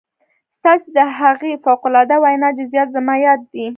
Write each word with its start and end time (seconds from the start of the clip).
ستاسې 0.57 0.87
د 0.97 0.99
هغې 1.19 1.53
فوق 1.65 1.81
العاده 1.89 2.17
وينا 2.23 2.49
جزئيات 2.59 2.89
زما 2.95 3.13
ياد 3.25 3.41
دي. 3.53 3.67